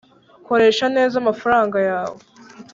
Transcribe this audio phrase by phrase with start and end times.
[0.47, 2.19] koresha neza amafaranga yawe